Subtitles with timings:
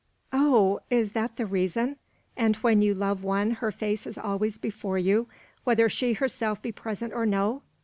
[0.33, 0.79] "Oh!
[0.89, 1.97] is that the reason?
[2.35, 5.27] And when you love one, her face is always before you,
[5.63, 7.61] whether she herself be present or no?